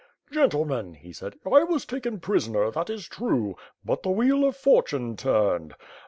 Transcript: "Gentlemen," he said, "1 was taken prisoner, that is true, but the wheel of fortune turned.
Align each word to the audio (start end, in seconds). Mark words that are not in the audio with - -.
"Gentlemen," 0.31 0.95
he 0.95 1.13
said, 1.13 1.35
"1 1.43 1.71
was 1.71 1.85
taken 1.85 2.19
prisoner, 2.19 2.71
that 2.71 2.89
is 2.89 3.05
true, 3.07 3.55
but 3.85 4.01
the 4.01 4.09
wheel 4.09 4.43
of 4.45 4.57
fortune 4.57 5.15
turned. 5.15 5.75